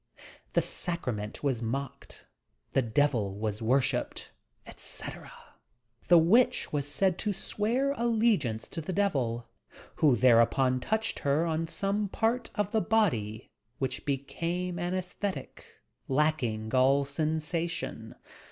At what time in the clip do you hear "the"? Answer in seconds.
0.53-0.63, 2.73-2.81, 6.07-6.17, 8.81-8.93, 12.71-12.81